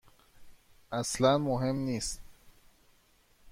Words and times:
اصلا 0.91 1.37
مهم 1.37 1.75
نیست. 1.85 2.21